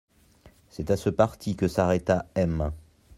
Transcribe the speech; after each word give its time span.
C'est 0.71 0.89
à 0.89 0.97
ce 0.97 1.11
parti 1.11 1.55
que 1.55 1.67
s'arrêta 1.67 2.25
M. 2.33 2.71